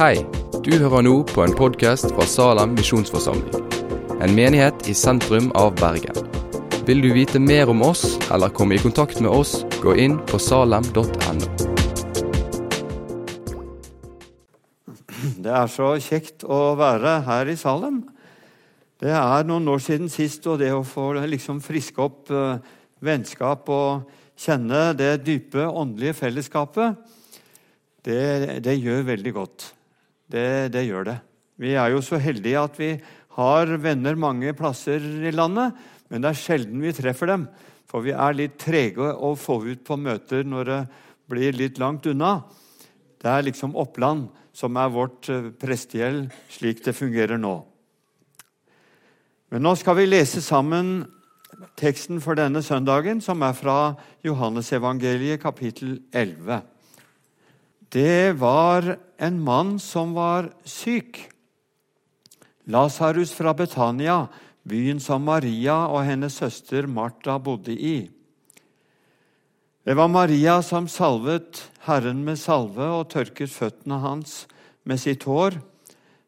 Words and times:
Hei, 0.00 0.22
du 0.64 0.70
hører 0.80 1.02
nå 1.04 1.10
på 1.28 1.42
en 1.44 1.52
podkast 1.52 2.06
fra 2.14 2.24
Salem 2.24 2.70
misjonsforsamling. 2.72 3.66
En 4.24 4.32
menighet 4.32 4.86
i 4.88 4.94
sentrum 4.96 5.50
av 5.60 5.74
Bergen. 5.76 6.16
Vil 6.88 7.02
du 7.04 7.10
vite 7.12 7.36
mer 7.36 7.68
om 7.68 7.82
oss 7.84 8.14
eller 8.32 8.48
komme 8.56 8.78
i 8.78 8.80
kontakt 8.80 9.18
med 9.20 9.28
oss, 9.28 9.58
gå 9.82 9.92
inn 10.00 10.14
på 10.30 10.38
salem.no. 10.40 11.04
Det 15.36 15.52
er 15.52 15.68
så 15.68 15.90
kjekt 16.00 16.46
å 16.48 16.60
være 16.80 17.12
her 17.26 17.50
i 17.52 17.56
Salem. 17.60 17.98
Det 19.04 19.12
er 19.12 19.44
noen 19.50 19.68
år 19.68 19.82
siden 19.84 20.08
sist, 20.08 20.48
og 20.48 20.62
det 20.62 20.70
å 20.72 20.80
få 20.80 21.10
liksom 21.26 21.58
friske 21.60 22.00
opp 22.06 22.32
uh, 22.32 22.56
vennskap 23.04 23.68
og 23.68 24.08
kjenne 24.32 24.80
det 24.96 25.18
dype 25.26 25.68
åndelige 25.68 26.16
fellesskapet, 26.22 26.96
det, 28.08 28.64
det 28.64 28.78
gjør 28.80 29.04
veldig 29.12 29.34
godt. 29.36 29.68
Det, 30.30 30.70
det, 30.74 30.84
gjør 30.86 31.08
det. 31.08 31.16
Vi 31.60 31.74
er 31.74 31.90
jo 31.92 32.02
så 32.04 32.20
heldige 32.22 32.62
at 32.62 32.78
vi 32.78 32.90
har 33.36 33.72
venner 33.82 34.18
mange 34.18 34.52
plasser 34.56 35.02
i 35.02 35.32
landet, 35.34 35.74
men 36.10 36.22
det 36.22 36.32
er 36.32 36.40
sjelden 36.40 36.82
vi 36.82 36.94
treffer 36.94 37.32
dem. 37.32 37.46
For 37.90 38.04
vi 38.06 38.14
er 38.14 38.36
litt 38.38 38.58
trege 38.62 39.10
å 39.10 39.34
få 39.38 39.60
ut 39.66 39.82
på 39.86 39.98
møter 39.98 40.46
når 40.46 40.68
det 40.70 40.80
blir 41.30 41.56
litt 41.58 41.80
langt 41.82 42.06
unna. 42.10 42.40
Det 43.20 43.30
er 43.30 43.46
liksom 43.46 43.74
Oppland 43.78 44.28
som 44.56 44.78
er 44.78 44.92
vårt 44.92 45.28
eh, 45.30 45.50
prestegjeld, 45.58 46.30
slik 46.50 46.84
det 46.84 46.96
fungerer 46.96 47.38
nå. 47.40 47.54
Men 49.50 49.66
nå 49.66 49.74
skal 49.78 49.98
vi 49.98 50.06
lese 50.06 50.42
sammen 50.42 51.00
teksten 51.80 52.20
for 52.22 52.38
denne 52.38 52.62
søndagen, 52.62 53.20
som 53.22 53.42
er 53.42 53.56
fra 53.58 53.78
Johannesevangeliet 54.26 55.42
kapittel 55.42 55.98
11. 56.14 56.62
Det 57.90 58.38
var 58.38 58.96
en 59.18 59.40
mann 59.42 59.78
som 59.82 60.14
var 60.14 60.52
syk. 60.64 61.24
Lasarus 62.70 63.32
fra 63.34 63.54
Betania, 63.54 64.28
byen 64.62 65.00
som 65.02 65.24
Maria 65.26 65.88
og 65.90 66.04
hennes 66.06 66.36
søster 66.38 66.86
Martha 66.86 67.38
bodde 67.42 67.74
i. 67.74 68.10
Det 69.82 69.96
var 69.98 70.12
Maria 70.12 70.60
som 70.62 70.86
salvet 70.86 71.64
Herren 71.88 72.22
med 72.22 72.38
salve 72.38 72.86
og 73.00 73.08
tørket 73.10 73.50
føttene 73.50 73.98
hans 74.04 74.44
med 74.86 75.00
sitt 75.02 75.26
hår. 75.26 75.58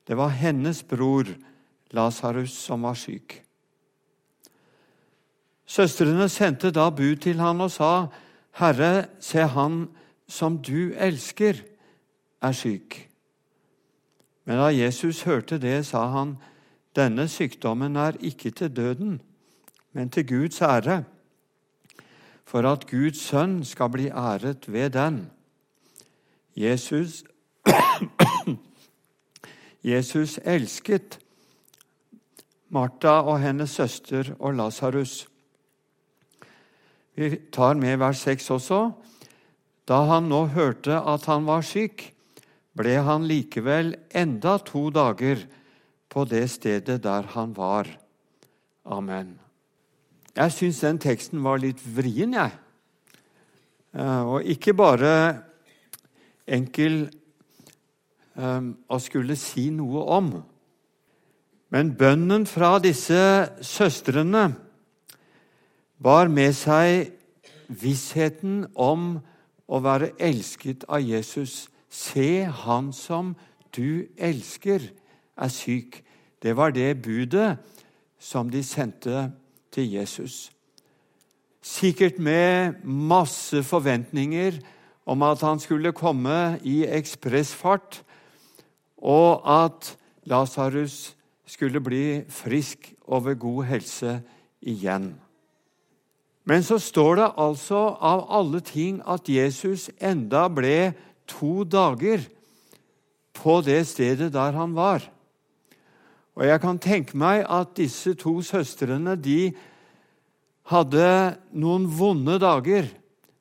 Det 0.08 0.18
var 0.18 0.34
hennes 0.34 0.82
bror 0.82 1.30
Lasarus 1.94 2.56
som 2.58 2.82
var 2.88 2.98
syk. 2.98 3.38
Søstrene 5.68 6.26
sendte 6.32 6.72
da 6.74 6.90
bud 6.90 7.22
til 7.22 7.38
han 7.38 7.60
og 7.60 7.70
sa, 7.70 8.08
'Herre, 8.58 9.06
se 9.20 9.46
han 9.46 9.88
som 10.28 10.62
du 10.62 10.92
elsker, 10.92 11.62
er 12.42 12.52
syk.' 12.52 13.08
Men 14.44 14.58
da 14.58 14.74
Jesus 14.74 15.22
hørte 15.22 15.58
det, 15.58 15.86
sa 15.86 16.06
han, 16.06 16.36
'Denne 16.96 17.28
sykdommen 17.28 17.96
er 17.96 18.12
ikke 18.20 18.50
til 18.50 18.76
døden, 18.76 19.22
men 19.92 20.10
til 20.10 20.28
Guds 20.28 20.62
ære.' 20.62 21.04
For 22.44 22.68
at 22.68 22.90
Guds 22.90 23.16
sønn 23.16 23.64
skal 23.64 23.88
bli 23.88 24.08
æret 24.08 24.72
ved 24.72 24.90
den. 24.90 25.30
Jesus, 26.56 27.24
Jesus 29.92 30.40
elsket 30.44 31.18
Martha 32.68 33.08
og 33.08 33.40
hennes 33.40 33.70
søster 33.70 34.34
og 34.38 34.54
Lasarus. 34.54 35.28
Vi 37.14 37.38
tar 37.52 37.74
med 37.74 37.96
vers 37.96 38.18
6 38.18 38.50
også. 38.50 38.90
Da 39.88 40.04
han 40.10 40.28
nå 40.30 40.44
hørte 40.54 40.98
at 40.98 41.26
han 41.30 41.46
var 41.48 41.64
syk, 41.66 42.10
ble 42.78 42.96
han 43.04 43.26
likevel 43.28 43.94
enda 44.14 44.56
to 44.64 44.88
dager 44.94 45.42
på 46.12 46.24
det 46.28 46.46
stedet 46.52 47.00
der 47.04 47.28
han 47.34 47.52
var. 47.56 47.88
Amen. 48.84 49.38
Jeg 50.32 50.54
syns 50.54 50.80
den 50.80 51.00
teksten 51.02 51.42
var 51.44 51.60
litt 51.60 51.80
vrien, 51.82 52.32
jeg. 52.32 52.54
Eh, 53.92 54.22
og 54.24 54.46
ikke 54.48 54.72
bare 54.72 55.12
enkel 56.48 57.04
um, 58.34 58.72
å 58.88 58.98
skulle 59.02 59.36
si 59.36 59.68
noe 59.74 60.04
om. 60.16 60.30
Men 61.72 61.92
bønnen 61.96 62.46
fra 62.48 62.78
disse 62.84 63.20
søstrene 63.64 64.46
bar 66.02 66.32
med 66.32 66.56
seg 66.56 67.12
vissheten 67.68 68.64
om 68.74 69.20
å 69.68 69.80
være 69.82 70.12
elsket 70.20 70.84
av 70.88 71.02
Jesus. 71.04 71.68
Se, 71.88 72.44
han 72.44 72.92
som 72.96 73.34
du 73.76 74.08
elsker, 74.16 74.90
er 75.36 75.52
syk. 75.52 76.02
Det 76.42 76.56
var 76.56 76.74
det 76.74 77.02
budet 77.02 77.56
som 78.18 78.50
de 78.50 78.62
sendte 78.64 79.30
til 79.72 79.92
Jesus. 79.96 80.50
Sikkert 81.62 82.18
med 82.18 82.82
masse 82.84 83.62
forventninger 83.62 84.58
om 85.06 85.22
at 85.22 85.42
han 85.46 85.60
skulle 85.62 85.94
komme 85.94 86.58
i 86.62 86.82
ekspressfart, 86.86 88.02
og 89.02 89.42
at 89.46 89.96
Lasarus 90.30 91.14
skulle 91.46 91.82
bli 91.82 92.22
frisk 92.28 92.92
og 93.06 93.26
ved 93.26 93.38
god 93.42 93.64
helse 93.64 94.20
igjen. 94.60 95.12
Men 96.44 96.64
så 96.66 96.78
står 96.82 97.16
det 97.20 97.32
altså 97.38 97.80
av 98.02 98.24
alle 98.34 98.60
ting 98.66 99.00
at 99.06 99.28
Jesus 99.30 99.88
enda 100.02 100.48
ble 100.50 100.92
to 101.30 101.62
dager 101.64 102.24
på 103.36 103.60
det 103.62 103.84
stedet 103.86 104.32
der 104.34 104.56
han 104.56 104.74
var. 104.74 105.04
Og 106.34 106.46
jeg 106.48 106.60
kan 106.62 106.80
tenke 106.80 107.18
meg 107.18 107.44
at 107.46 107.76
disse 107.76 108.14
to 108.18 108.40
søstrene 108.42 109.14
de 109.20 109.52
hadde 110.72 111.36
noen 111.52 111.86
vonde 111.86 112.38
dager 112.42 112.88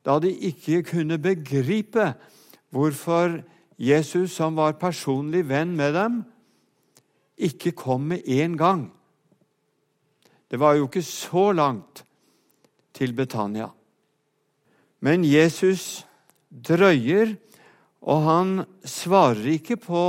da 0.06 0.18
de 0.22 0.30
ikke 0.50 0.82
kunne 0.90 1.18
begripe 1.22 2.12
hvorfor 2.72 3.40
Jesus, 3.78 4.34
som 4.36 4.56
var 4.56 4.78
personlig 4.78 5.44
venn 5.48 5.72
med 5.76 5.94
dem, 5.96 6.22
ikke 7.38 7.72
kom 7.74 8.04
med 8.12 8.22
en 8.26 8.56
gang. 8.58 8.82
Det 10.50 10.60
var 10.60 10.76
jo 10.76 10.86
ikke 10.86 11.02
så 11.02 11.50
langt 11.56 12.04
til 12.92 13.14
Betania. 13.16 13.70
Men 15.02 15.24
Jesus 15.24 16.04
drøyer, 16.48 17.34
og 18.02 18.26
han 18.26 18.52
svarer 18.84 19.46
ikke 19.54 19.78
på 19.80 20.02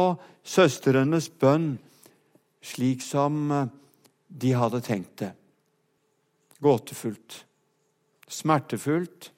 søstrenes 0.43 1.29
bønn 1.29 1.75
slik 2.63 3.03
som 3.05 3.51
de 4.27 4.51
hadde 4.57 4.81
tenkt 4.83 5.15
det. 5.21 5.31
Gåtefullt, 6.63 7.43
smertefullt 8.27 9.29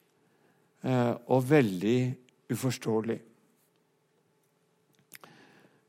eh, 0.85 1.13
og 1.27 1.47
veldig 1.49 1.99
uforståelig. 2.53 3.17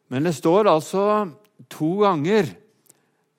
Men 0.09 0.29
det 0.29 0.37
står 0.39 0.71
altså 0.71 1.03
to 1.73 1.91
ganger 2.01 2.55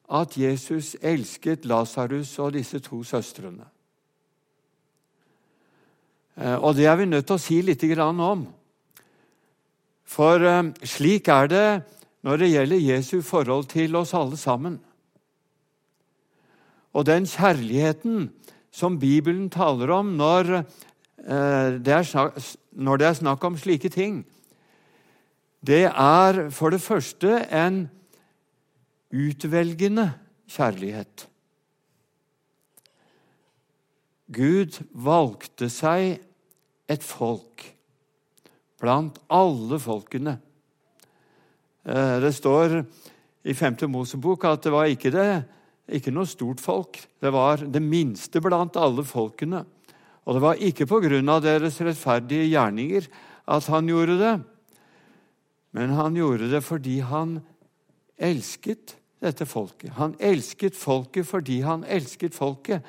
at 0.08 0.38
Jesus 0.40 0.96
elsket 1.02 1.66
Lasarus 1.68 2.38
og 2.44 2.54
disse 2.56 2.80
to 2.84 3.02
søstrene. 3.08 3.66
Eh, 6.38 6.56
og 6.56 6.76
det 6.78 6.86
er 6.86 6.98
vi 7.00 7.10
nødt 7.10 7.28
til 7.28 7.38
å 7.38 7.42
si 7.42 7.62
litt 7.66 7.84
om. 7.84 8.46
For 10.08 10.42
eh, 10.42 10.64
slik 10.84 11.28
er 11.28 11.48
det 11.50 11.68
når 12.28 12.38
det 12.38 12.52
gjelder 12.52 12.86
Jesu 12.86 13.22
forhold 13.22 13.68
til 13.72 13.96
oss 13.96 14.14
alle 14.14 14.38
sammen. 14.38 14.80
Og 16.94 17.06
den 17.06 17.26
kjærligheten 17.26 18.30
som 18.74 19.00
Bibelen 19.00 19.50
taler 19.50 19.92
om 19.92 20.16
når 20.18 20.62
eh, 20.62 21.78
det 21.82 21.94
er 21.94 22.06
snakk, 22.06 22.38
når 22.78 22.98
det 22.98 23.08
er 23.08 23.22
snakk 23.22 23.44
om 23.44 23.58
slike 23.58 23.90
ting, 23.90 24.22
det 25.66 25.88
er 25.90 26.50
for 26.54 26.70
det 26.70 26.82
første 26.82 27.42
en 27.50 27.88
utvelgende 29.10 30.12
kjærlighet. 30.52 31.26
Gud 34.28 34.82
valgte 34.92 35.70
seg 35.72 36.18
et 36.88 37.04
folk 37.04 37.64
blant 38.82 39.18
alle 39.34 39.80
folkene. 39.82 40.38
Eh, 41.88 42.18
det 42.24 42.34
står 42.36 42.82
i 43.48 43.56
5. 43.56 43.88
Mosebok 43.92 44.46
at 44.50 44.68
det 44.68 44.74
var 44.74 44.92
ikke, 44.92 45.12
det, 45.14 45.28
ikke 45.88 46.14
noe 46.14 46.28
stort 46.28 46.62
folk. 46.64 47.00
Det 47.22 47.32
var 47.34 47.64
det 47.64 47.82
minste 47.84 48.44
blant 48.44 48.78
alle 48.80 49.06
folkene. 49.08 49.64
Og 50.28 50.36
det 50.36 50.44
var 50.44 50.60
ikke 50.60 50.90
på 50.90 51.00
grunn 51.06 51.32
av 51.32 51.42
deres 51.46 51.80
rettferdige 51.80 52.50
gjerninger 52.52 53.08
at 53.48 53.68
han 53.72 53.88
gjorde 53.88 54.18
det, 54.20 54.36
men 55.72 55.94
han 55.96 56.18
gjorde 56.20 56.50
det 56.52 56.60
fordi 56.66 56.98
han 57.00 57.38
elsket 58.20 58.98
dette 59.24 59.48
folket. 59.48 59.94
Han 59.96 60.18
elsket 60.20 60.76
folket 60.76 61.30
fordi 61.30 61.62
han 61.64 61.86
elsket 61.88 62.36
folket. 62.36 62.84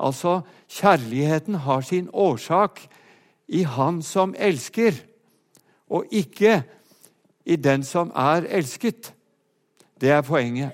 Altså, 0.00 0.40
kjærligheten 0.68 1.54
har 1.54 1.80
sin 1.84 2.08
årsak 2.12 2.80
i 3.48 3.62
Han 3.62 4.02
som 4.02 4.34
elsker, 4.38 4.94
og 5.90 6.06
ikke 6.10 6.62
i 7.44 7.56
den 7.56 7.84
som 7.84 8.12
er 8.14 8.46
elsket. 8.48 9.12
Det 10.00 10.10
er 10.10 10.22
poenget. 10.22 10.72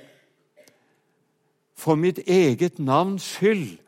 For 1.76 1.99
mitt 1.99 2.19
eget 2.26 2.78
navns 2.78 3.25
skyld 3.37 3.78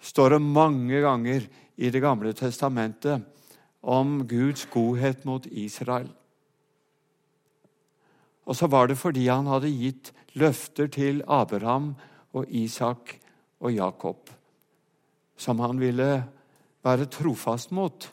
står 0.00 0.36
det 0.36 0.42
mange 0.42 1.02
ganger 1.04 1.46
i 1.76 1.90
Det 1.90 2.00
gamle 2.02 2.32
testamentet 2.32 3.22
om 3.82 4.26
Guds 4.28 4.66
godhet 4.66 5.24
mot 5.24 5.46
Israel. 5.46 6.10
Og 8.44 8.56
så 8.56 8.66
var 8.66 8.86
det 8.86 8.98
fordi 8.98 9.26
han 9.28 9.46
hadde 9.46 9.70
gitt 9.70 10.12
løfter 10.34 10.86
til 10.86 11.22
Abraham 11.28 11.94
og 12.32 12.46
Isak 12.48 13.16
og 13.60 13.72
Jakob, 13.74 14.30
som 15.36 15.60
han 15.60 15.80
ville 15.80 16.08
være 16.84 17.08
trofast 17.12 17.72
mot. 17.76 18.08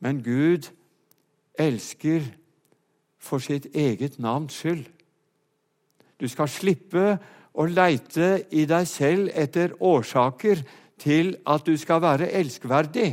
Men 0.00 0.22
Gud 0.24 0.70
elsker 1.58 2.26
for 3.20 3.40
sitt 3.40 3.70
eget 3.74 4.18
navns 4.20 4.56
skyld. 4.60 4.84
Du 6.20 6.28
skal 6.28 6.50
slippe 6.50 7.16
å 7.54 7.66
leite 7.68 8.44
i 8.52 8.64
deg 8.68 8.88
selv 8.88 9.30
etter 9.32 9.76
årsaker 9.80 10.62
til 11.00 11.34
at 11.46 11.64
du 11.66 11.76
skal 11.80 12.02
være 12.04 12.30
elskverdig. 12.36 13.10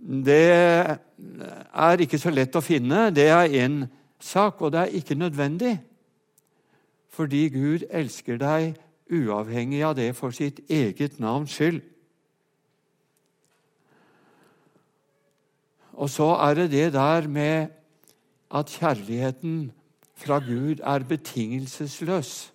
Det 0.00 0.40
er 0.56 2.02
ikke 2.02 2.18
så 2.18 2.32
lett 2.32 2.56
å 2.56 2.64
finne. 2.64 3.10
Det 3.12 3.28
er 3.28 3.56
én 3.64 3.82
sak, 4.20 4.62
og 4.62 4.72
det 4.72 4.80
er 4.80 4.98
ikke 5.00 5.18
nødvendig. 5.18 5.76
Fordi 7.10 7.48
Gud 7.50 7.86
elsker 7.90 8.38
deg 8.40 8.78
uavhengig 9.10 9.82
av 9.84 9.96
det 9.98 10.12
for 10.18 10.34
sitt 10.34 10.62
eget 10.70 11.18
navns 11.20 11.56
skyld. 11.56 11.82
Og 16.00 16.08
så 16.10 16.30
er 16.40 16.54
det 16.54 16.70
det 16.70 16.92
der 16.94 17.28
med 17.28 17.68
at 18.50 18.70
kjærligheten 18.72 19.72
fra 20.16 20.38
Gud 20.38 20.80
er 20.82 21.04
betingelsesløs. 21.04 22.52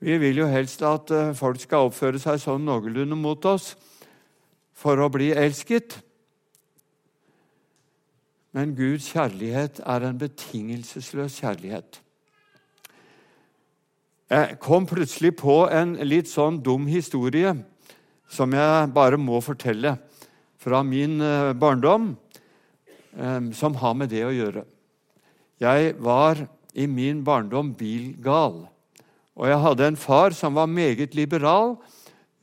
Vi 0.00 0.18
vil 0.18 0.36
jo 0.36 0.46
helst 0.46 0.82
at 0.82 1.10
eh, 1.10 1.34
folk 1.34 1.60
skal 1.60 1.88
oppføre 1.88 2.20
seg 2.22 2.38
sånn 2.40 2.64
noenlunde 2.64 3.18
mot 3.18 3.44
oss 3.50 3.72
for 4.78 5.00
å 5.02 5.10
bli 5.10 5.32
elsket. 5.34 5.98
Men 8.56 8.74
Guds 8.76 9.10
kjærlighet 9.12 9.80
er 9.84 10.04
en 10.06 10.18
betingelsesløs 10.18 11.40
kjærlighet. 11.42 12.00
Jeg 14.28 14.58
kom 14.60 14.86
plutselig 14.88 15.34
på 15.40 15.62
en 15.72 15.94
litt 16.04 16.28
sånn 16.28 16.58
dum 16.64 16.88
historie 16.88 17.54
som 18.28 18.52
jeg 18.52 18.90
bare 18.92 19.16
må 19.20 19.40
fortelle 19.44 19.94
fra 20.60 20.82
min 20.84 21.16
eh, 21.24 21.52
barndom, 21.56 22.10
eh, 23.16 23.38
som 23.56 23.76
har 23.80 23.94
med 23.96 24.12
det 24.12 24.24
å 24.26 24.34
gjøre. 24.34 24.64
Jeg 25.64 25.94
var 26.04 26.42
i 26.76 26.84
min 26.86 27.22
barndom 27.24 27.72
bilgal. 27.78 28.66
Og 29.38 29.48
jeg 29.48 29.62
hadde 29.64 29.88
en 29.88 30.00
far 30.00 30.36
som 30.36 30.58
var 30.58 30.68
meget 30.68 31.16
liberal 31.16 31.78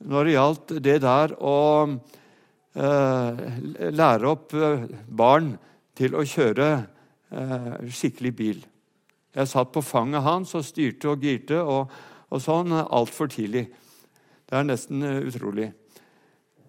når 0.06 0.26
det 0.26 0.36
gjaldt 0.36 0.74
det 0.84 0.98
der 1.06 1.36
å 1.38 1.60
eh, 2.74 3.46
lære 3.94 4.32
opp 4.32 4.58
barn 5.06 5.54
til 5.96 6.16
å 6.16 6.24
kjøre 6.28 6.70
eh, 6.76 7.72
skikkelig 7.92 8.34
bil. 8.36 8.62
Jeg 9.36 9.52
satt 9.52 9.72
på 9.76 9.84
fanget 9.84 10.24
hans 10.24 10.54
og 10.56 10.64
styrte 10.64 11.10
og 11.12 11.24
girte 11.24 11.60
og, 11.60 11.92
og 12.32 12.42
sånn 12.42 12.72
altfor 12.72 13.28
tidlig. 13.32 13.66
Det 14.46 14.56
er 14.56 14.68
nesten 14.68 15.02
uh, 15.04 15.26
utrolig. 15.26 15.72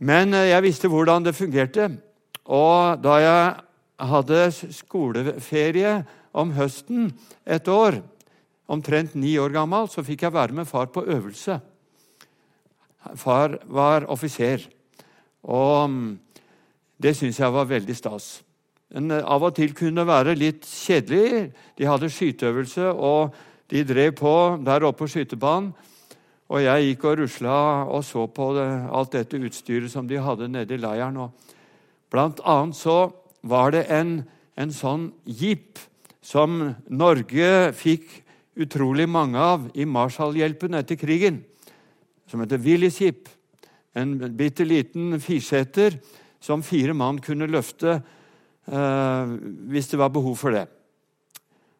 Men 0.02 0.34
uh, 0.34 0.46
jeg 0.48 0.64
visste 0.64 0.90
hvordan 0.90 1.26
det 1.26 1.36
fungerte. 1.36 1.90
Og 2.46 2.98
da 3.04 3.16
jeg 3.22 3.52
hadde 4.10 4.40
skoleferie 4.74 5.92
om 6.36 6.52
høsten 6.56 7.10
et 7.46 7.68
år, 7.70 8.00
omtrent 8.66 9.14
ni 9.14 9.36
år 9.38 9.54
gammel, 9.54 9.86
så 9.90 10.04
fikk 10.06 10.26
jeg 10.26 10.34
være 10.34 10.56
med 10.56 10.68
far 10.68 10.90
på 10.90 11.04
øvelse. 11.06 11.60
Far 13.14 13.60
var 13.70 14.08
offiser, 14.10 14.64
og 15.46 15.86
mm, 15.90 16.08
det 16.98 17.14
syns 17.14 17.38
jeg 17.38 17.54
var 17.54 17.68
veldig 17.70 17.94
stas. 17.94 18.45
Men 18.94 19.10
eh, 19.10 19.24
av 19.24 19.44
og 19.46 19.56
til 19.56 19.74
kunne 19.76 20.06
være 20.06 20.36
litt 20.38 20.66
kjedelig. 20.68 21.50
De 21.78 21.88
hadde 21.88 22.12
skyteøvelse, 22.12 22.92
og 22.92 23.34
de 23.72 23.82
drev 23.86 24.14
på 24.20 24.34
der 24.66 24.86
oppe 24.86 25.04
på 25.04 25.10
skytebanen. 25.16 25.72
Og 26.46 26.62
jeg 26.62 26.84
gikk 26.92 27.04
og 27.10 27.16
rusla 27.18 27.56
og 27.90 28.04
så 28.06 28.28
på 28.30 28.52
det, 28.54 28.68
alt 28.94 29.16
dette 29.16 29.40
utstyret 29.42 29.90
som 29.90 30.06
de 30.06 30.20
hadde 30.22 30.46
nede 30.46 30.76
i 30.76 30.78
leiren. 30.78 31.18
Og 31.18 31.34
blant 32.12 32.38
annet 32.46 32.78
så 32.78 33.10
var 33.42 33.74
det 33.74 33.88
en, 33.90 34.20
en 34.54 34.74
sånn 34.74 35.08
jeep 35.26 35.80
som 36.22 36.76
Norge 36.86 37.72
fikk 37.74 38.20
utrolig 38.62 39.08
mange 39.10 39.42
av 39.42 39.66
i 39.74 39.84
Marshallhjelpen 39.90 40.78
etter 40.78 40.98
krigen, 40.98 41.42
som 42.30 42.40
heter 42.42 42.62
Willys 42.62 43.00
jeep. 43.02 43.26
En 43.96 44.14
bitte 44.38 44.64
liten 44.66 45.18
fireseter 45.22 45.98
som 46.42 46.62
fire 46.62 46.94
mann 46.94 47.18
kunne 47.22 47.48
løfte 47.50 47.98
hvis 48.66 49.88
det 49.92 49.98
var 49.98 50.10
behov 50.10 50.36
for 50.36 50.50
det. 50.50 50.64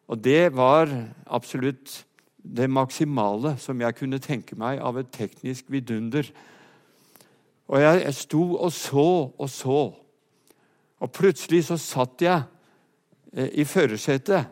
Og 0.07 0.19
det 0.23 0.55
var 0.55 0.87
absolutt 1.27 2.05
det 2.55 2.69
maksimale 2.71 3.57
som 3.59 3.81
jeg 3.81 3.95
kunne 3.97 4.21
tenke 4.23 4.55
meg 4.55 4.79
av 4.79 4.99
et 4.99 5.09
teknisk 5.11 5.67
vidunder. 5.71 6.29
Og 7.67 7.81
jeg, 7.81 8.03
jeg 8.05 8.15
sto 8.15 8.43
og 8.55 8.71
så 8.71 9.07
og 9.37 9.49
så, 9.51 9.81
og 10.97 11.11
plutselig 11.13 11.65
så 11.67 11.77
satt 11.77 12.23
jeg 12.23 12.45
eh, 13.33 13.49
i 13.61 13.65
førersetet. 13.67 14.47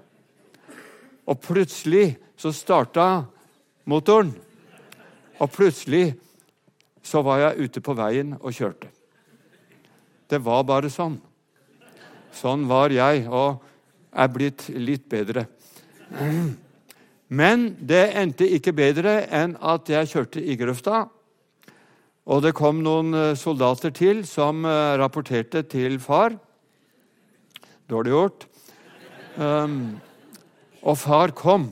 Og 1.26 1.40
plutselig 1.42 2.18
så 2.38 2.52
starta 2.54 3.24
motoren. 3.90 4.34
Og 5.40 5.52
plutselig 5.52 6.14
så 7.04 7.22
var 7.26 7.40
jeg 7.42 7.66
ute 7.66 7.82
på 7.82 7.96
veien 7.98 8.36
og 8.40 8.54
kjørte. 8.54 8.92
Det 10.30 10.42
var 10.44 10.66
bare 10.68 10.90
sånn. 10.90 11.18
Sånn 12.36 12.68
var 12.68 12.94
jeg, 12.94 13.26
og 13.32 13.64
er 14.16 14.32
blitt 14.32 14.68
litt 14.76 15.08
bedre. 15.12 15.46
Men 17.28 17.68
det 17.80 18.06
endte 18.16 18.48
ikke 18.58 18.76
bedre 18.76 19.22
enn 19.34 19.56
at 19.64 19.90
jeg 19.90 20.12
kjørte 20.12 20.44
i 20.44 20.58
grøfta. 20.60 21.06
Og 22.26 22.42
det 22.42 22.56
kom 22.58 22.82
noen 22.82 23.14
eh, 23.14 23.38
soldater 23.38 23.94
til 23.94 24.24
som 24.25 24.65
eh, 24.65 24.96
rapporterte 24.98 25.62
til 25.70 26.00
far. 26.01 26.34
Dårlig 27.89 28.15
gjort. 28.15 28.48
Um, 29.38 30.00
og 30.82 30.98
far 30.98 31.34
kom. 31.38 31.68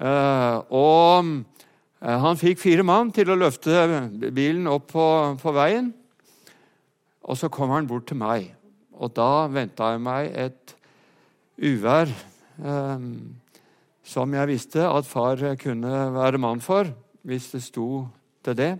Uh, 0.00 0.64
og 0.72 1.28
han 2.00 2.38
fikk 2.38 2.60
fire 2.62 2.84
mann 2.86 3.10
til 3.14 3.30
å 3.30 3.36
løfte 3.38 3.74
bilen 4.34 4.66
opp 4.70 4.88
på, 4.94 5.06
på, 5.38 5.52
veien. 5.54 5.92
Og 7.28 7.38
så 7.38 7.50
kom 7.52 7.74
han 7.74 7.86
bort 7.90 8.08
til 8.08 8.18
meg, 8.18 8.48
og 8.98 9.14
da 9.14 9.46
venta 9.50 9.92
jeg 9.94 10.02
meg 10.02 10.32
et 10.34 10.74
uvær 11.58 12.10
eh, 12.10 13.04
som 14.08 14.34
jeg 14.34 14.50
visste 14.50 14.84
at 14.88 15.06
far 15.06 15.42
kunne 15.60 15.94
være 16.14 16.40
mann 16.40 16.62
for, 16.64 16.88
hvis 17.28 17.50
det 17.52 17.62
sto 17.66 18.06
til 18.44 18.56
det. 18.58 18.72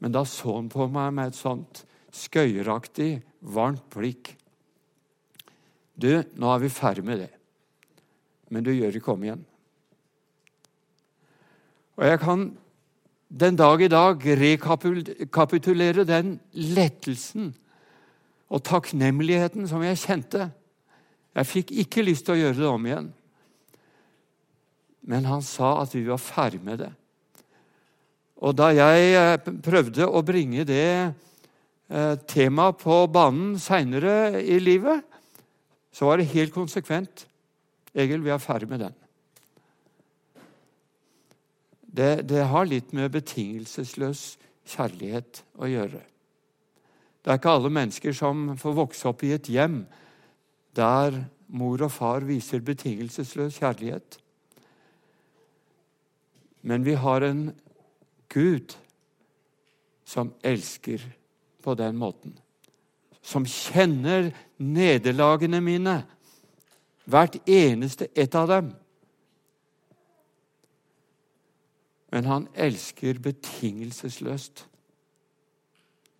Men 0.00 0.14
da 0.14 0.24
så 0.28 0.56
han 0.58 0.70
på 0.72 0.88
meg 0.90 1.12
med 1.16 1.30
et 1.30 1.38
sånt 1.38 1.84
skøyeraktig, 2.14 3.18
varmt 3.54 3.84
blikk. 3.92 4.32
Du, 5.94 6.10
nå 6.34 6.50
er 6.50 6.62
vi 6.62 6.72
ferdig 6.72 7.04
med 7.06 7.20
det. 7.22 7.32
Men 8.50 8.64
du 8.66 8.72
gjør 8.74 8.98
ikke 8.98 9.14
om 9.14 9.24
igjen. 9.24 9.44
Og 11.94 12.06
jeg 12.08 12.20
kan 12.22 12.46
den 13.34 13.58
dag 13.58 13.82
i 13.82 13.90
dag 13.90 14.24
rekapitulere 14.40 16.04
den 16.06 16.38
lettelsen 16.74 17.52
og 18.54 18.62
takknemligheten 18.62 19.66
som 19.66 19.82
jeg 19.82 19.98
kjente. 19.98 20.48
Jeg 21.34 21.50
fikk 21.50 21.72
ikke 21.82 22.04
lyst 22.06 22.28
til 22.28 22.36
å 22.36 22.42
gjøre 22.44 22.60
det 22.60 22.70
om 22.70 22.86
igjen. 22.86 23.08
Men 25.10 25.26
han 25.28 25.42
sa 25.44 25.80
at 25.82 25.94
vi 25.96 26.04
var 26.06 26.22
ferdig 26.22 26.62
med 26.64 26.84
det. 26.84 26.92
Og 28.44 28.54
da 28.56 28.70
jeg 28.74 29.10
eh, 29.18 29.50
prøvde 29.64 30.06
å 30.06 30.22
bringe 30.26 30.64
det 30.68 30.86
eh, 31.90 32.14
temaet 32.30 32.78
på 32.80 33.04
banen 33.10 33.58
seinere 33.60 34.40
i 34.40 34.60
livet, 34.62 35.02
så 35.94 36.08
var 36.08 36.18
det 36.18 36.30
helt 36.32 36.54
konsekvent. 36.54 37.26
Egil, 37.94 38.22
vi 38.24 38.32
er 38.34 38.42
ferdig 38.42 38.70
med 38.70 38.86
den. 38.86 38.96
Det, 41.94 42.24
det 42.26 42.48
har 42.50 42.66
litt 42.66 42.90
med 42.96 43.12
betingelsesløs 43.14 44.34
kjærlighet 44.74 45.44
å 45.62 45.70
gjøre. 45.70 46.02
Det 47.24 47.32
er 47.32 47.38
ikke 47.40 47.54
alle 47.56 47.70
mennesker 47.72 48.12
som 48.12 48.50
får 48.60 48.74
vokse 48.76 49.08
opp 49.08 49.22
i 49.24 49.32
et 49.32 49.48
hjem 49.48 49.86
der 50.76 51.22
mor 51.48 51.80
og 51.86 51.92
far 51.94 52.26
viser 52.28 52.60
betingelsesløs 52.60 53.56
kjærlighet. 53.62 54.18
Men 56.62 56.84
vi 56.84 56.96
har 57.00 57.24
en 57.24 57.46
Gud 58.28 58.76
som 60.04 60.34
elsker 60.44 61.00
på 61.64 61.74
den 61.74 61.96
måten. 61.96 62.36
Som 63.24 63.46
kjenner 63.48 64.28
nederlagene 64.60 65.62
mine, 65.64 66.02
hvert 67.08 67.38
eneste 67.48 68.10
ett 68.12 68.34
av 68.36 68.50
dem. 68.50 68.70
Men 72.12 72.28
han 72.28 72.48
elsker 72.54 73.18
betingelsesløst. 73.18 74.66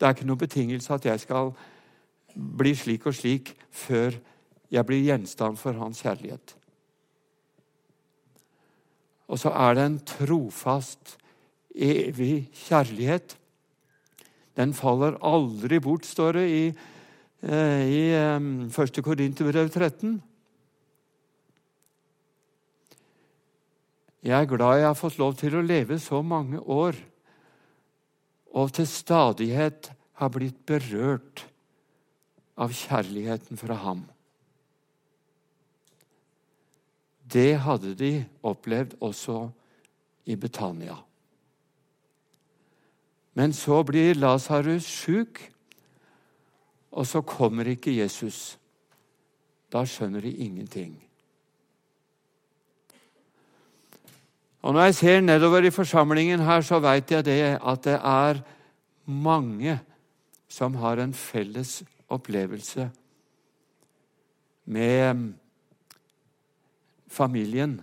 Det 0.04 0.10
er 0.10 0.16
ikke 0.18 0.26
noe 0.28 0.36
betingelse 0.36 0.92
at 0.92 1.06
jeg 1.08 1.20
skal 1.22 1.46
bli 2.36 2.74
slik 2.76 3.06
og 3.08 3.14
slik 3.16 3.54
før 3.72 4.18
jeg 4.68 4.84
blir 4.84 5.00
gjenstand 5.00 5.56
for 5.56 5.72
hans 5.80 6.02
kjærlighet. 6.04 6.52
Og 9.32 9.40
så 9.40 9.48
er 9.56 9.78
det 9.78 9.86
en 9.88 9.96
trofast, 10.04 11.14
evig 11.72 12.50
kjærlighet. 12.66 13.32
Den 14.60 14.76
faller 14.76 15.16
aldri 15.24 15.80
bort, 15.80 16.04
står 16.04 16.36
det 16.36 16.44
i, 16.52 16.60
eh, 17.48 17.88
i 17.88 18.04
1. 18.68 19.00
Korinterbrev 19.00 19.72
13. 19.72 20.20
Jeg 24.20 24.36
er 24.42 24.52
glad 24.52 24.84
jeg 24.84 24.86
har 24.86 25.00
fått 25.00 25.16
lov 25.18 25.32
til 25.40 25.56
å 25.56 25.64
leve 25.64 25.96
så 25.98 26.20
mange 26.20 26.60
år 26.60 26.92
og 28.54 28.72
til 28.76 28.86
stadighet 28.86 29.90
har 30.20 30.30
blitt 30.30 30.60
berørt 30.66 31.44
av 32.54 32.70
kjærligheten 32.70 33.58
fra 33.58 33.76
ham. 33.82 34.04
Det 37.24 37.56
hadde 37.64 37.96
de 37.98 38.12
opplevd 38.46 38.94
også 39.02 39.48
i 40.30 40.36
Betania. 40.38 40.96
Men 43.34 43.52
så 43.52 43.80
blir 43.82 44.14
Lasarus 44.14 44.86
sjuk, 44.86 45.40
og 46.94 47.06
så 47.10 47.24
kommer 47.26 47.66
ikke 47.66 47.96
Jesus. 47.96 48.54
Da 49.72 49.82
skjønner 49.82 50.22
de 50.22 50.30
ingenting. 50.46 50.94
Og 54.64 54.72
Når 54.72 54.80
jeg 54.88 54.94
ser 54.94 55.20
nedover 55.20 55.66
i 55.68 55.70
forsamlingen 55.70 56.40
her, 56.40 56.62
så 56.64 56.78
vet 56.80 57.10
jeg 57.12 57.24
det 57.24 57.40
at 57.60 57.84
det 57.84 57.98
er 58.00 58.38
mange 59.04 59.74
som 60.48 60.74
har 60.80 61.02
en 61.02 61.12
felles 61.12 61.82
opplevelse 62.08 62.86
med 64.64 65.34
familien 67.12 67.74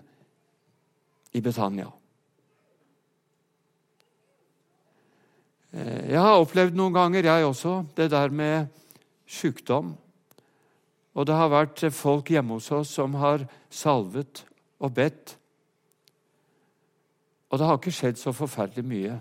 i 1.33 1.41
Betania. 1.41 1.91
Eh, 5.71 6.09
jeg 6.11 6.19
har 6.19 6.39
opplevd 6.41 6.73
noen 6.75 6.95
ganger, 6.97 7.29
jeg 7.29 7.45
også, 7.45 7.83
det 7.95 8.09
der 8.11 8.33
med 8.33 8.65
sykdom. 9.29 9.93
Og 11.13 11.27
det 11.27 11.37
har 11.37 11.53
vært 11.53 11.85
folk 11.93 12.33
hjemme 12.33 12.57
hos 12.57 12.71
oss 12.73 12.95
som 12.97 13.13
har 13.21 13.45
salvet 13.69 14.43
og 14.81 14.95
bedt. 14.97 15.37
Og 17.51 17.59
det 17.59 17.67
har 17.67 17.79
ikke 17.79 17.93
skjedd 17.93 18.19
så 18.19 18.31
forferdelig 18.35 18.85
mye 18.87 19.17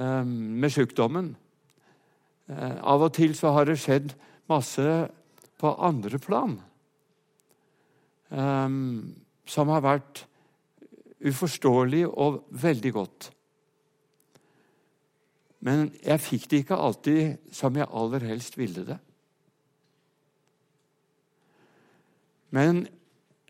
um, 0.00 0.32
med 0.62 0.72
sykdommen. 0.72 1.34
Uh, 2.48 2.80
av 2.80 3.04
og 3.04 3.12
til 3.16 3.36
så 3.36 3.52
har 3.52 3.68
det 3.68 3.78
skjedd 3.82 4.14
masse 4.48 4.86
på 5.60 5.72
andre 5.82 6.18
plan 6.22 6.56
um, 8.30 9.14
som 9.48 9.72
har 9.72 9.84
vært 9.84 10.24
uforståelig 11.26 12.04
og 12.08 12.44
veldig 12.50 12.92
godt. 12.94 13.30
Men 15.66 15.88
jeg 16.04 16.22
fikk 16.22 16.48
det 16.50 16.62
ikke 16.62 16.78
alltid 16.78 17.52
som 17.54 17.76
jeg 17.76 17.88
aller 17.90 18.26
helst 18.28 18.58
ville 18.58 18.84
det. 18.86 18.98
Men 22.54 22.84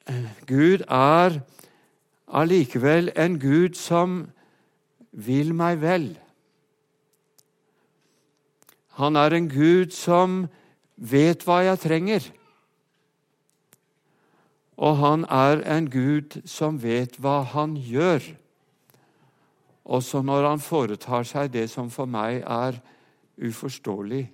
eh, 0.08 0.30
Gud 0.48 0.86
er 0.88 1.40
allikevel 2.26 3.10
en 3.16 3.38
Gud 3.38 3.76
som 3.78 4.24
vil 5.10 5.54
meg 5.56 5.80
vel. 5.80 6.06
Han 8.96 9.16
er 9.16 9.36
en 9.36 9.48
Gud 9.52 9.92
som 9.92 10.46
vet 10.96 11.44
hva 11.44 11.62
jeg 11.66 11.82
trenger. 11.82 12.30
Og 14.76 14.96
han 15.00 15.24
er 15.32 15.62
en 15.72 15.88
Gud 15.92 16.40
som 16.48 16.80
vet 16.82 17.16
hva 17.20 17.40
han 17.54 17.76
gjør, 17.80 18.24
også 19.86 20.20
når 20.26 20.48
han 20.50 20.60
foretar 20.60 21.24
seg 21.28 21.52
det 21.54 21.68
som 21.70 21.88
for 21.92 22.10
meg 22.10 22.42
er 22.42 22.80
uforståelig 23.36 24.24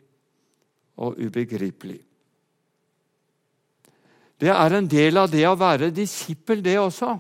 og 1.02 1.18
ubegripelig. 1.20 2.00
Det 4.42 4.50
er 4.50 4.75
en 4.75 4.88
del 4.90 5.20
av 5.20 5.28
det 5.30 5.44
å 5.46 5.58
være 5.58 5.92
disippel, 5.94 6.62
det 6.64 6.78
også. 6.80 7.12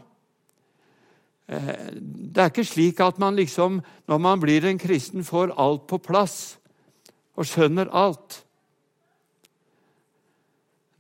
Eh, 1.52 1.92
det 2.32 2.40
er 2.40 2.50
ikke 2.52 2.64
slik 2.64 3.00
at 3.04 3.18
man 3.20 3.36
liksom, 3.36 3.80
når 4.08 4.22
man 4.24 4.40
blir 4.40 4.64
en 4.68 4.80
kristen, 4.80 5.24
får 5.24 5.52
alt 5.60 5.86
på 5.90 6.00
plass 6.00 6.56
og 7.36 7.48
skjønner 7.48 7.92
alt. 7.92 8.40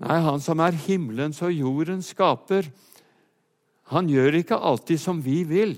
Nei, 0.02 0.18
han 0.24 0.42
som 0.42 0.60
er 0.60 0.76
himmelens 0.84 1.40
og 1.46 1.54
jordens 1.54 2.10
skaper, 2.12 2.68
han 3.92 4.08
gjør 4.10 4.40
ikke 4.40 4.58
alltid 4.58 5.00
som 5.00 5.20
vi 5.22 5.42
vil. 5.46 5.76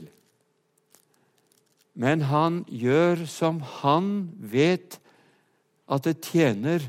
Men 1.94 2.24
han 2.30 2.62
gjør 2.66 3.26
som 3.30 3.60
han 3.82 4.30
vet 4.38 4.98
at 5.90 6.06
det 6.06 6.22
tjener 6.24 6.88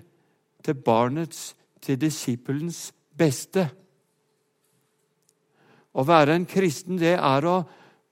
til 0.65 0.77
barnets, 0.85 1.53
til 1.81 1.99
disippelens 2.01 2.89
beste. 3.17 3.67
Å 5.95 6.03
være 6.03 6.35
en 6.35 6.47
kristen, 6.49 6.99
det 6.99 7.15
er 7.15 7.47
å 7.47 7.61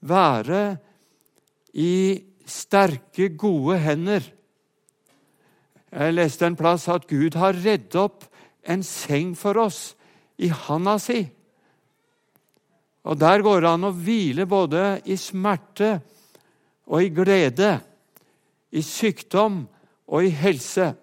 være 0.08 0.64
i 1.76 2.24
sterke, 2.48 3.30
gode 3.36 3.80
hender. 3.84 4.24
Jeg 5.94 6.16
leste 6.16 6.48
en 6.48 6.58
plass 6.58 6.88
at 6.90 7.06
Gud 7.10 7.36
har 7.38 7.58
redd 7.60 7.94
opp 8.00 8.26
en 8.64 8.84
seng 8.88 9.34
for 9.38 9.60
oss 9.62 9.94
i 10.42 10.50
handa 10.50 10.96
si. 11.02 11.22
Og 13.04 13.20
Der 13.20 13.44
går 13.44 13.62
det 13.62 13.70
an 13.70 13.90
å 13.90 13.92
hvile 13.92 14.48
både 14.48 15.02
i 15.12 15.18
smerte 15.20 15.98
og 16.88 17.04
i 17.04 17.12
glede, 17.12 17.76
i 18.72 18.82
sykdom 18.82 19.66
og 20.08 20.24
i 20.24 20.32
helse. 20.34 20.94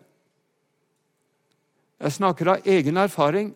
Jeg 2.01 2.17
snakker 2.17 2.55
av 2.55 2.67
egen 2.67 2.97
erfaring. 2.97 3.53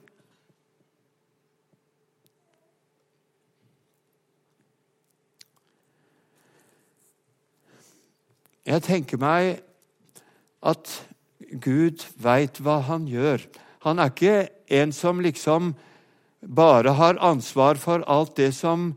Jeg 8.64 8.83
tenker 8.87 9.21
meg 9.21 9.59
at 10.64 10.88
Gud 11.61 12.06
veit 12.16 12.61
hva 12.64 12.78
han 12.88 13.04
gjør. 13.09 13.42
Han 13.85 14.00
er 14.00 14.12
ikke 14.12 14.49
en 14.73 14.94
som 14.97 15.21
liksom 15.21 15.75
bare 16.40 16.94
har 16.97 17.21
ansvar 17.21 17.76
for 17.80 18.04
alt 18.09 18.37
det 18.40 18.54
som 18.56 18.94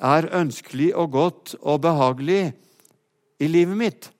er 0.00 0.30
ønskelig 0.32 0.94
og 0.96 1.12
godt 1.12 1.54
og 1.60 1.82
behagelig 1.84 2.54
i 3.40 3.48
livet 3.48 3.76
mitt. 3.76 4.10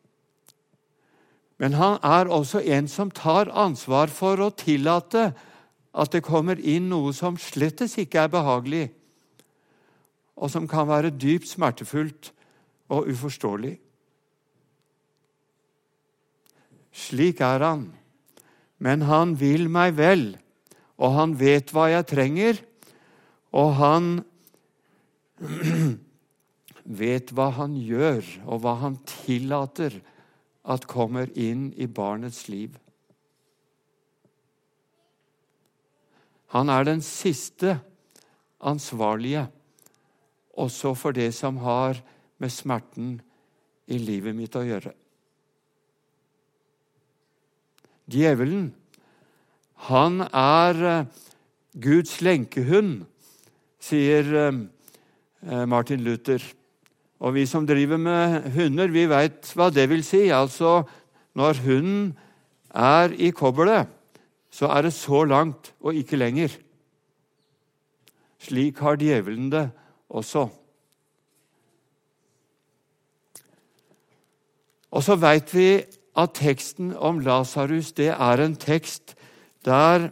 Men 1.60 1.76
han 1.76 1.98
er 2.04 2.28
også 2.28 2.60
en 2.60 2.88
som 2.88 3.10
tar 3.12 3.52
ansvar 3.52 4.12
for 4.12 4.40
å 4.40 4.52
tillate 4.52 5.30
at 5.90 6.12
det 6.12 6.24
kommer 6.24 6.60
inn 6.60 6.88
noe 6.92 7.12
som 7.16 7.36
slettes 7.40 7.98
ikke 8.00 8.24
er 8.24 8.32
behagelig, 8.32 8.86
og 10.40 10.52
som 10.52 10.68
kan 10.68 10.88
være 10.88 11.12
dypt 11.12 11.48
smertefullt 11.48 12.30
og 12.92 13.08
uforståelig. 13.12 13.76
Slik 16.92 17.40
er 17.44 17.62
han. 17.64 17.86
Men 18.80 19.04
han 19.06 19.36
vil 19.40 19.68
meg 19.72 19.96
vel, 19.98 20.24
og 21.00 21.16
han 21.16 21.36
vet 21.40 21.72
hva 21.74 21.90
jeg 21.92 22.08
trenger, 22.10 22.60
og 23.52 23.74
han 23.80 24.08
vet 27.02 27.32
hva 27.36 27.50
han 27.58 27.76
gjør, 27.76 28.24
og 28.46 28.62
hva 28.64 28.76
han 28.84 28.98
tillater 29.08 30.00
at 30.70 30.86
kommer 30.90 31.30
inn 31.38 31.70
i 31.76 31.88
barnets 31.88 32.46
liv. 32.52 32.76
Han 36.50 36.68
er 36.72 36.84
den 36.88 37.02
siste 37.04 37.76
ansvarlige 38.58 39.46
også 40.60 40.94
for 40.98 41.14
det 41.16 41.30
som 41.34 41.60
har 41.62 42.00
med 42.40 42.52
smerten 42.52 43.20
i 43.86 43.98
livet 43.98 44.34
mitt 44.36 44.56
å 44.58 44.64
gjøre. 44.66 44.92
Djevelen, 48.10 48.70
han 49.88 50.20
er 50.26 50.80
eh, 50.90 51.04
Guds 51.80 52.18
lenkehund, 52.24 53.04
sier 53.80 54.26
eh, 54.46 55.64
Martin 55.70 56.02
Luther. 56.04 56.42
Og 57.20 57.36
vi 57.36 57.44
som 57.46 57.66
driver 57.68 58.00
med 58.00 58.50
hunder, 58.56 58.90
vi 58.92 59.06
veit 59.08 59.52
hva 59.56 59.68
det 59.72 59.86
vil 59.90 60.02
si. 60.04 60.26
Altså, 60.32 60.82
når 61.36 61.60
hunden 61.64 62.14
er 62.74 63.12
i 63.12 63.30
kobbelet, 63.30 63.88
så 64.50 64.70
er 64.74 64.88
det 64.88 64.94
så 64.96 65.24
langt 65.28 65.72
og 65.80 65.94
ikke 65.94 66.18
lenger. 66.18 66.54
Slik 68.40 68.80
har 68.80 68.96
djevelen 68.98 69.50
det 69.52 69.66
også. 70.08 70.48
Og 74.90 75.04
så 75.06 75.14
veit 75.20 75.52
vi 75.54 75.68
at 76.22 76.34
teksten 76.36 76.92
om 76.96 77.20
Lasarus 77.24 77.92
det 77.96 78.12
er 78.12 78.42
en 78.44 78.56
tekst 78.56 79.16
der 79.64 80.10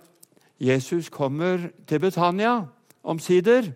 Jesus 0.61 1.09
kommer 1.09 1.69
til 1.87 2.01
Betania 2.03 2.67
omsider, 3.03 3.73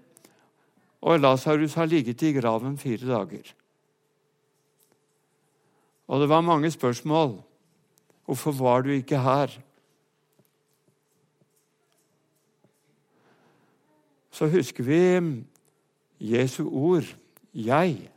og 1.01 1.21
Lasarus 1.21 1.75
har 1.75 1.87
ligget 1.87 2.23
i 2.23 2.33
graven 2.33 2.79
fire 2.79 3.07
dager. 3.07 3.55
Og 6.09 6.21
det 6.21 6.29
var 6.29 6.41
mange 6.41 6.71
spørsmål. 6.71 7.43
Hvorfor 8.25 8.53
var 8.53 8.81
du 8.81 8.91
ikke 8.91 9.19
her? 9.19 9.49
Så 14.31 14.49
husker 14.49 14.85
vi 14.85 15.45
Jesu 16.21 16.69
ord. 16.69 17.17
Jeg 17.55 18.11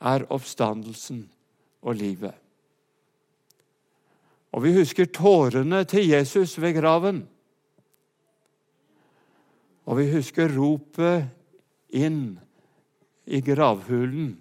er 0.00 0.24
oppstandelsen 0.30 1.30
og 1.82 1.94
livet. 1.94 2.43
Og 4.54 4.62
vi 4.62 4.74
husker 4.76 5.10
tårene 5.10 5.82
til 5.90 6.06
Jesus 6.06 6.54
ved 6.62 6.76
graven. 6.78 7.24
Og 9.84 9.98
vi 9.98 10.06
husker 10.12 10.52
ropet 10.54 11.26
inn 11.94 12.36
i 13.26 13.40
gravhulen 13.44 14.36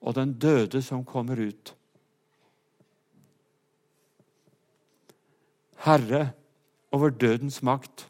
og 0.00 0.16
den 0.16 0.34
døde 0.40 0.80
som 0.82 1.04
kommer 1.04 1.38
ut. 1.40 1.74
Herre 5.84 6.30
over 6.94 7.12
dødens 7.12 7.60
makt. 7.62 8.08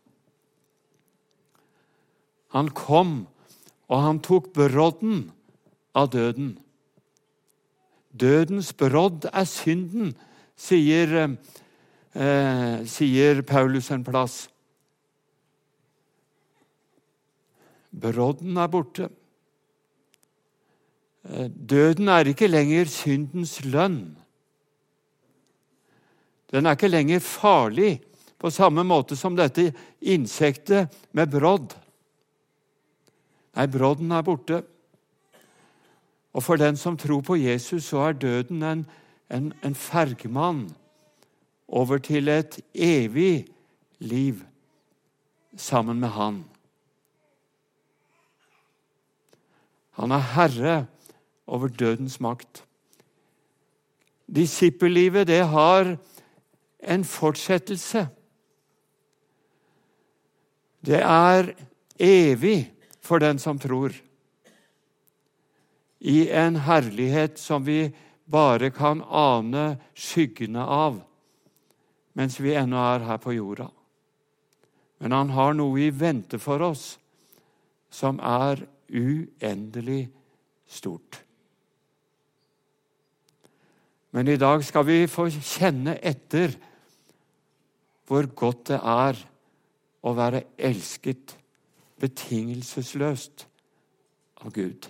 Han 2.55 2.69
kom, 2.71 3.27
og 3.91 4.03
han 4.03 4.21
tok 4.23 4.53
brodden 4.55 5.33
av 5.95 6.13
døden. 6.13 6.53
Dødens 8.15 8.71
brodd 8.79 9.27
er 9.33 9.49
synden, 9.51 10.15
sier, 10.57 11.37
eh, 12.15 12.85
sier 12.87 13.43
Paulus 13.43 13.91
en 13.91 14.05
plass. 14.05 14.49
Brodden 17.95 18.57
er 18.59 18.69
borte. 18.69 19.09
Eh, 21.25 21.49
døden 21.49 22.09
er 22.09 22.29
ikke 22.29 22.51
lenger 22.51 22.91
syndens 22.91 23.61
lønn. 23.65 24.17
Den 26.51 26.67
er 26.67 26.77
ikke 26.77 26.91
lenger 26.91 27.23
farlig 27.25 28.01
på 28.39 28.51
samme 28.51 28.85
måte 28.85 29.17
som 29.17 29.37
dette 29.37 29.71
insektet 30.01 30.93
med 31.13 31.31
brodd. 31.33 31.73
Nei, 33.55 33.67
brodden 33.71 34.13
er 34.13 34.27
borte. 34.27 34.61
Og 36.35 36.43
for 36.43 36.59
den 36.59 36.77
som 36.77 36.99
tror 36.99 37.23
på 37.23 37.39
Jesus, 37.39 37.87
så 37.89 38.09
er 38.09 38.19
døden 38.19 38.63
en, 38.63 38.85
en, 39.35 39.53
en 39.65 39.75
fergmann 39.75 40.69
over 41.69 41.99
til 41.99 42.29
et 42.29 42.61
evig 42.75 43.47
liv 43.99 44.43
sammen 45.57 46.01
med 46.01 46.09
Han. 46.09 46.45
Han 49.99 50.11
er 50.11 50.31
herre 50.35 50.87
over 51.47 51.69
dødens 51.69 52.21
makt. 52.21 52.65
Disippellivet, 54.27 55.27
det 55.27 55.47
har 55.47 55.97
en 56.81 57.05
fortsettelse. 57.05 58.09
Det 60.87 61.01
er 61.01 61.53
evig 61.99 62.73
for 63.01 63.19
den 63.19 63.39
som 63.39 63.59
tror 63.59 63.95
i 66.05 66.29
en 66.29 66.57
herlighet 66.57 67.39
som 67.41 67.65
vi 67.67 67.89
bare 68.25 68.71
kan 68.75 69.03
ane 69.05 69.75
skyggene 69.95 70.65
av 70.65 71.03
mens 72.15 72.39
vi 72.41 72.55
ennå 72.55 72.79
er 72.79 73.05
her 73.09 73.19
på 73.19 73.35
jorda. 73.35 73.67
Men 75.03 75.13
han 75.13 75.33
har 75.35 75.57
noe 75.59 75.81
i 75.83 75.91
vente 75.91 76.39
for 76.39 76.63
oss 76.63 76.95
som 77.91 78.21
er 78.23 78.63
uendelig 78.95 80.07
stort. 80.71 81.19
Men 84.15 84.31
i 84.31 84.39
dag 84.39 84.63
skal 84.63 84.87
vi 84.87 85.01
få 85.11 85.27
kjenne 85.35 85.97
etter 85.99 86.55
hvor 88.07 88.29
godt 88.31 88.69
det 88.71 88.79
er 88.79 89.19
å 90.05 90.13
være 90.15 90.45
elsket 90.55 91.35
betingelsesløst 91.99 93.47
av 94.45 94.55
Gud. 94.55 94.87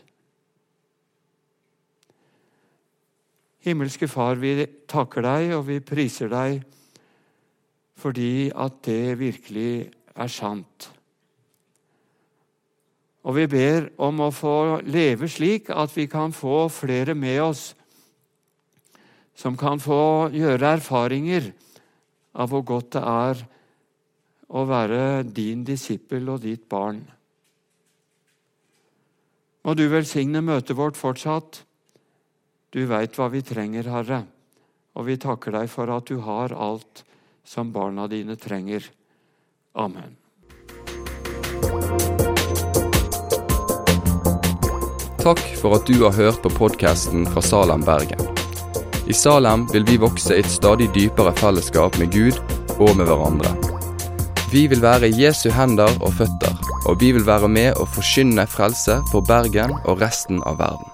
Himmelske 3.64 4.09
Far, 4.11 4.37
vi 4.37 4.66
takker 4.90 5.24
deg, 5.24 5.55
og 5.57 5.66
vi 5.70 5.81
priser 5.85 6.29
deg 6.33 6.62
fordi 7.94 8.50
at 8.50 8.81
det 8.85 9.14
virkelig 9.20 9.87
er 10.18 10.29
sant. 10.29 10.88
Og 13.24 13.38
vi 13.38 13.46
ber 13.48 13.87
om 14.03 14.20
å 14.27 14.33
få 14.35 14.83
leve 14.85 15.31
slik 15.31 15.70
at 15.72 15.94
vi 15.96 16.05
kan 16.11 16.35
få 16.35 16.66
flere 16.68 17.14
med 17.16 17.40
oss 17.40 17.62
som 19.35 19.57
kan 19.57 19.81
få 19.81 20.29
gjøre 20.35 20.74
erfaringer 20.77 21.48
av 22.35 22.50
hvor 22.53 22.66
godt 22.66 22.92
det 22.98 23.05
er 23.14 23.44
å 24.55 24.64
være 24.68 25.24
din 25.24 25.64
disippel 25.66 26.29
og 26.35 26.42
ditt 26.44 26.68
barn. 26.70 27.00
Må 29.64 29.72
du 29.72 29.87
velsigne 29.88 30.44
møtet 30.44 30.77
vårt 30.77 30.98
fortsatt. 31.00 31.62
Du 32.75 32.81
veit 32.91 33.15
hva 33.15 33.29
vi 33.31 33.39
trenger, 33.47 33.87
Herre, 33.87 34.25
og 34.99 35.07
vi 35.07 35.15
takker 35.23 35.55
deg 35.55 35.69
for 35.71 35.91
at 35.95 36.09
du 36.11 36.17
har 36.27 36.51
alt 36.59 37.05
som 37.47 37.69
barna 37.71 38.09
dine 38.11 38.35
trenger. 38.35 38.89
Amen. 39.79 40.17
Takk 45.23 45.43
for 45.61 45.77
at 45.79 45.87
du 45.87 46.03
har 46.03 46.17
hørt 46.19 46.43
på 46.43 46.51
podkasten 46.57 47.29
fra 47.31 47.45
Salem, 47.47 47.85
Bergen. 47.87 48.27
I 49.07 49.15
Salem 49.15 49.69
vil 49.71 49.87
vi 49.87 50.01
vokse 50.03 50.35
i 50.35 50.43
et 50.43 50.51
stadig 50.51 50.91
dypere 50.97 51.31
fellesskap 51.39 51.95
med 52.03 52.11
Gud 52.11 52.43
og 52.81 52.91
med 52.99 53.07
hverandre. 53.07 53.55
Vi 54.51 54.67
vil 54.67 54.83
være 54.83 55.15
Jesu 55.15 55.47
hender 55.55 55.95
og 56.03 56.19
føtter, 56.19 56.59
og 56.91 56.99
vi 56.99 57.15
vil 57.15 57.27
være 57.31 57.55
med 57.55 57.79
å 57.79 57.87
forkynne 57.87 58.49
frelse 58.51 58.99
for 59.13 59.23
Bergen 59.31 59.79
og 59.85 60.03
resten 60.03 60.43
av 60.43 60.59
verden. 60.59 60.94